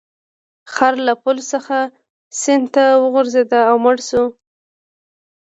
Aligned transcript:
خر 0.73 0.93
له 1.07 1.13
پل 1.23 1.37
څخه 1.51 1.77
سیند 2.41 2.65
ته 2.75 2.83
وغورځید 3.03 3.49
او 3.69 3.75
مړ 3.85 3.97
شو. 4.07 4.23